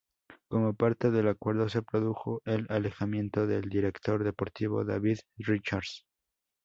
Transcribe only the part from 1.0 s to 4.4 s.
del acuerdo, se produjo el alejamiento del director